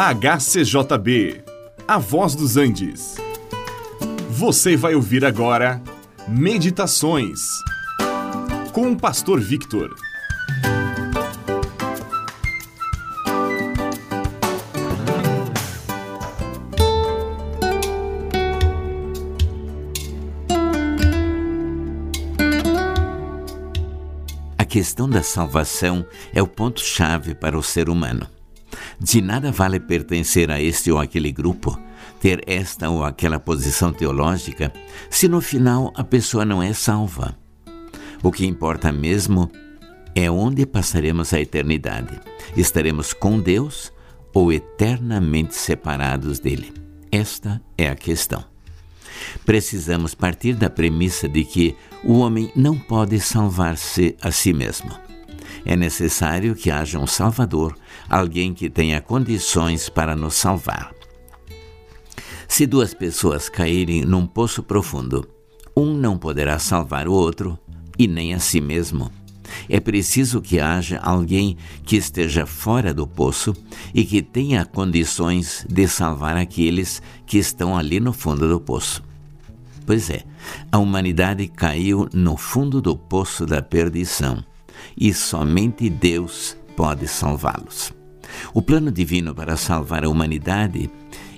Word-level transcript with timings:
HCJB, 0.00 1.42
A 1.88 1.98
Voz 1.98 2.36
dos 2.36 2.56
Andes. 2.56 3.16
Você 4.30 4.76
vai 4.76 4.94
ouvir 4.94 5.24
agora 5.24 5.82
Meditações 6.28 7.40
com 8.72 8.92
o 8.92 8.96
Pastor 8.96 9.40
Victor. 9.40 9.92
A 24.56 24.64
questão 24.64 25.10
da 25.10 25.24
salvação 25.24 26.06
é 26.32 26.40
o 26.40 26.46
ponto-chave 26.46 27.34
para 27.34 27.58
o 27.58 27.64
ser 27.64 27.88
humano. 27.88 28.37
De 29.00 29.20
nada 29.20 29.50
vale 29.52 29.80
pertencer 29.80 30.50
a 30.50 30.60
este 30.60 30.90
ou 30.90 30.98
aquele 30.98 31.32
grupo, 31.32 31.78
ter 32.20 32.42
esta 32.46 32.90
ou 32.90 33.04
aquela 33.04 33.38
posição 33.38 33.92
teológica, 33.92 34.72
se 35.08 35.28
no 35.28 35.40
final 35.40 35.92
a 35.96 36.04
pessoa 36.04 36.44
não 36.44 36.62
é 36.62 36.72
salva. 36.72 37.36
O 38.22 38.32
que 38.32 38.46
importa 38.46 38.90
mesmo 38.92 39.50
é 40.14 40.30
onde 40.30 40.66
passaremos 40.66 41.32
a 41.32 41.40
eternidade. 41.40 42.20
Estaremos 42.56 43.12
com 43.12 43.38
Deus 43.38 43.92
ou 44.34 44.52
eternamente 44.52 45.54
separados 45.54 46.38
dele? 46.40 46.72
Esta 47.10 47.62
é 47.76 47.88
a 47.88 47.94
questão. 47.94 48.44
Precisamos 49.44 50.14
partir 50.14 50.54
da 50.54 50.68
premissa 50.70 51.28
de 51.28 51.44
que 51.44 51.76
o 52.04 52.18
homem 52.18 52.52
não 52.54 52.78
pode 52.78 53.20
salvar-se 53.20 54.16
a 54.20 54.30
si 54.30 54.52
mesmo. 54.52 55.07
É 55.68 55.76
necessário 55.76 56.54
que 56.54 56.70
haja 56.70 56.98
um 56.98 57.06
Salvador, 57.06 57.76
alguém 58.08 58.54
que 58.54 58.70
tenha 58.70 59.02
condições 59.02 59.90
para 59.90 60.16
nos 60.16 60.32
salvar. 60.32 60.94
Se 62.48 62.66
duas 62.66 62.94
pessoas 62.94 63.50
caírem 63.50 64.02
num 64.02 64.26
poço 64.26 64.62
profundo, 64.62 65.28
um 65.76 65.92
não 65.92 66.16
poderá 66.16 66.58
salvar 66.58 67.06
o 67.06 67.12
outro 67.12 67.58
e 67.98 68.08
nem 68.08 68.32
a 68.32 68.38
si 68.38 68.62
mesmo. 68.62 69.12
É 69.68 69.78
preciso 69.78 70.40
que 70.40 70.58
haja 70.58 71.00
alguém 71.00 71.58
que 71.84 71.96
esteja 71.96 72.46
fora 72.46 72.94
do 72.94 73.06
poço 73.06 73.54
e 73.92 74.06
que 74.06 74.22
tenha 74.22 74.64
condições 74.64 75.66
de 75.68 75.86
salvar 75.86 76.38
aqueles 76.38 77.02
que 77.26 77.36
estão 77.36 77.76
ali 77.76 78.00
no 78.00 78.14
fundo 78.14 78.48
do 78.48 78.58
poço. 78.58 79.04
Pois 79.84 80.08
é, 80.08 80.24
a 80.72 80.78
humanidade 80.78 81.46
caiu 81.46 82.08
no 82.14 82.38
fundo 82.38 82.80
do 82.80 82.96
poço 82.96 83.44
da 83.44 83.60
perdição 83.60 84.42
e 84.96 85.12
somente 85.12 85.88
Deus 85.88 86.56
pode 86.76 87.06
salvá-los. 87.08 87.92
O 88.52 88.62
plano 88.62 88.90
divino 88.90 89.34
para 89.34 89.56
salvar 89.56 90.04
a 90.04 90.08
humanidade 90.08 90.90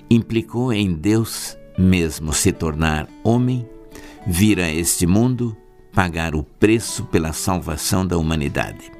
implicou 0.09 0.73
em 0.73 0.93
Deus 0.93 1.57
mesmo 1.77 2.33
se 2.33 2.51
tornar 2.51 3.07
homem, 3.23 3.67
vir 4.27 4.59
a 4.59 4.69
este 4.69 5.07
mundo, 5.07 5.55
pagar 5.93 6.35
o 6.35 6.43
preço 6.43 7.05
pela 7.05 7.33
salvação 7.33 8.05
da 8.05 8.17
humanidade. 8.17 8.91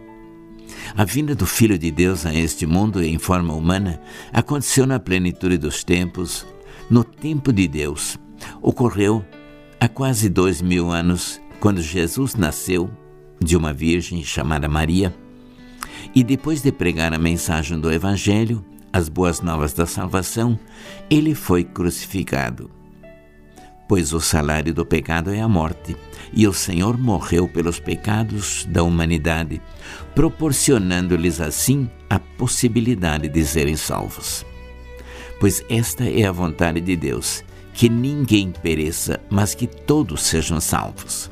A 0.95 1.05
vinda 1.05 1.36
do 1.36 1.45
Filho 1.45 1.78
de 1.78 1.92
Deus 1.92 2.26
a 2.26 2.33
este 2.33 2.66
mundo 2.66 3.03
em 3.03 3.17
forma 3.17 3.53
humana 3.53 4.02
aconteceu 4.33 4.86
na 4.86 5.00
plenitude 5.00 5.58
dos 5.58 5.83
tempos, 5.83 6.45
no 6.89 7.03
tempo 7.03 7.53
de 7.53 7.67
Deus. 7.67 8.17
Ocorreu 8.61 9.23
há 9.80 9.88
quase 9.88 10.28
dois 10.28 10.61
mil 10.61 10.92
anos, 10.92 11.39
quando 11.59 11.81
Jesus 11.81 12.36
nasceu 12.36 12.89
de 13.44 13.58
uma 13.58 13.73
virgem 13.73 14.23
chamada 14.23 14.70
Maria, 14.70 15.14
e 16.14 16.23
depois 16.23 16.61
de 16.61 16.72
pregar 16.72 17.14
a 17.14 17.17
mensagem 17.17 17.80
do 17.80 17.92
Evangelho, 17.92 18.64
as 18.93 19.10
boas 19.10 19.42
novas 19.42 19.73
da 19.73 19.86
salvação, 19.86 20.60
ele 21.10 21.33
foi 21.33 21.64
crucificado. 21.64 22.70
Pois 23.88 24.14
o 24.14 24.21
salário 24.21 24.73
do 24.73 24.86
pecado 24.86 25.33
é 25.33 25.42
a 25.42 25.48
morte, 25.48 25.95
e 26.33 26.48
o 26.48 26.54
Senhor 26.54 26.98
morreu 26.98 27.48
pelos 27.48 27.80
pecados 27.80 28.66
da 28.70 28.83
humanidade, 28.83 29.61
proporcionando-lhes 30.16 31.42
assim 31.42 31.89
a 32.10 32.20
possibilidade 32.20 33.27
de 33.27 33.45
serem 33.45 33.76
salvos. 33.76 34.45
Pois 35.39 35.64
esta 35.70 36.05
é 36.05 36.26
a 36.26 36.32
vontade 36.32 36.80
de 36.80 36.95
Deus, 36.95 37.43
que 37.73 37.89
ninguém 37.89 38.52
pereça, 38.52 39.20
mas 39.30 39.55
que 39.55 39.67
todos 39.67 40.21
sejam 40.21 40.61
salvos. 40.61 41.32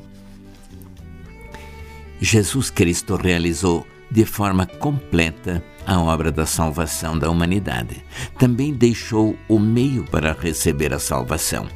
Jesus 2.21 2.69
Cristo 2.69 3.15
realizou 3.15 3.85
de 4.11 4.25
forma 4.25 4.65
completa 4.65 5.63
a 5.85 5.99
obra 6.01 6.31
da 6.31 6.45
salvação 6.45 7.17
da 7.17 7.29
humanidade. 7.29 8.03
Também 8.37 8.73
deixou 8.73 9.37
o 9.47 9.59
meio 9.59 10.03
para 10.03 10.33
receber 10.33 10.93
a 10.93 10.99
salvação, 10.99 11.67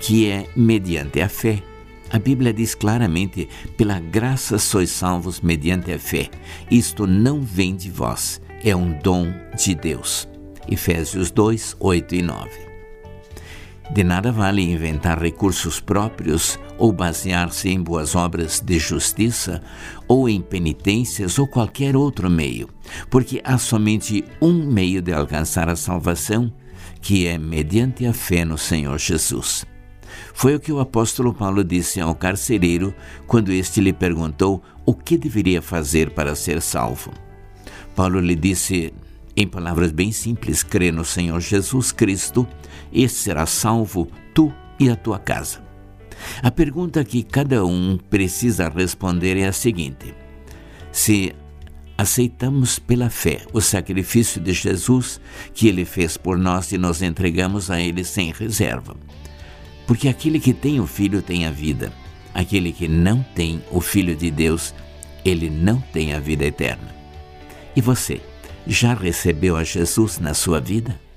que 0.00 0.28
é 0.28 0.46
mediante 0.54 1.20
a 1.20 1.28
fé. 1.28 1.62
A 2.10 2.18
Bíblia 2.18 2.52
diz 2.52 2.74
claramente: 2.74 3.48
pela 3.76 3.98
graça 3.98 4.58
sois 4.58 4.90
salvos 4.90 5.40
mediante 5.40 5.92
a 5.92 5.98
fé. 5.98 6.28
Isto 6.70 7.06
não 7.06 7.40
vem 7.40 7.74
de 7.74 7.90
vós, 7.90 8.40
é 8.64 8.74
um 8.74 8.92
dom 8.98 9.32
de 9.56 9.74
Deus. 9.74 10.28
Efésios 10.68 11.30
2, 11.30 11.76
8 11.80 12.14
e 12.14 12.22
9. 12.22 12.67
De 13.90 14.04
nada 14.04 14.30
vale 14.30 14.62
inventar 14.62 15.18
recursos 15.18 15.80
próprios 15.80 16.58
ou 16.76 16.92
basear-se 16.92 17.70
em 17.70 17.82
boas 17.82 18.14
obras 18.14 18.60
de 18.60 18.78
justiça 18.78 19.62
ou 20.06 20.28
em 20.28 20.40
penitências 20.42 21.38
ou 21.38 21.46
qualquer 21.46 21.96
outro 21.96 22.28
meio, 22.28 22.68
porque 23.10 23.40
há 23.42 23.56
somente 23.56 24.24
um 24.42 24.70
meio 24.70 25.00
de 25.00 25.12
alcançar 25.12 25.68
a 25.68 25.76
salvação, 25.76 26.52
que 27.00 27.26
é 27.26 27.38
mediante 27.38 28.06
a 28.06 28.12
fé 28.12 28.44
no 28.44 28.58
Senhor 28.58 28.98
Jesus. 28.98 29.64
Foi 30.34 30.54
o 30.54 30.60
que 30.60 30.72
o 30.72 30.80
apóstolo 30.80 31.32
Paulo 31.32 31.64
disse 31.64 32.00
ao 32.00 32.14
carcereiro 32.14 32.94
quando 33.26 33.52
este 33.52 33.80
lhe 33.80 33.92
perguntou 33.92 34.62
o 34.84 34.94
que 34.94 35.16
deveria 35.16 35.62
fazer 35.62 36.10
para 36.10 36.34
ser 36.34 36.60
salvo. 36.60 37.12
Paulo 37.96 38.20
lhe 38.20 38.36
disse: 38.36 38.92
em 39.40 39.46
palavras 39.46 39.92
bem 39.92 40.10
simples, 40.10 40.64
crê 40.64 40.90
no 40.90 41.04
Senhor 41.04 41.40
Jesus 41.40 41.92
Cristo 41.92 42.44
e 42.92 43.08
será 43.08 43.46
salvo 43.46 44.08
tu 44.34 44.52
e 44.80 44.90
a 44.90 44.96
tua 44.96 45.16
casa. 45.16 45.62
A 46.42 46.50
pergunta 46.50 47.04
que 47.04 47.22
cada 47.22 47.64
um 47.64 47.96
precisa 48.10 48.68
responder 48.68 49.36
é 49.36 49.46
a 49.46 49.52
seguinte: 49.52 50.12
se 50.90 51.32
aceitamos 51.96 52.80
pela 52.80 53.08
fé 53.08 53.42
o 53.52 53.60
sacrifício 53.60 54.40
de 54.40 54.52
Jesus 54.52 55.20
que 55.54 55.68
ele 55.68 55.84
fez 55.84 56.16
por 56.16 56.36
nós 56.36 56.72
e 56.72 56.78
nos 56.78 57.00
entregamos 57.00 57.70
a 57.70 57.80
ele 57.80 58.02
sem 58.02 58.32
reserva. 58.32 58.96
Porque 59.86 60.08
aquele 60.08 60.40
que 60.40 60.52
tem 60.52 60.80
o 60.80 60.86
Filho 60.86 61.22
tem 61.22 61.46
a 61.46 61.52
vida, 61.52 61.92
aquele 62.34 62.72
que 62.72 62.88
não 62.88 63.22
tem 63.36 63.62
o 63.70 63.80
Filho 63.80 64.16
de 64.16 64.32
Deus, 64.32 64.74
ele 65.24 65.48
não 65.48 65.80
tem 65.80 66.12
a 66.12 66.18
vida 66.18 66.44
eterna. 66.44 66.92
E 67.76 67.80
você? 67.80 68.20
Já 68.68 68.92
recebeu 68.92 69.56
a 69.56 69.64
Jesus 69.64 70.18
na 70.18 70.34
sua 70.34 70.60
vida? 70.60 71.07